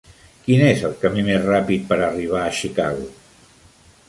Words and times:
Quin 0.45 0.63
és 0.69 0.81
el 0.87 0.95
camí 1.03 1.25
més 1.29 1.45
ràpid 1.49 1.85
per 1.93 2.01
a 2.01 2.09
arribar 2.09 2.43
a 2.47 2.57
Chicago? 2.63 3.07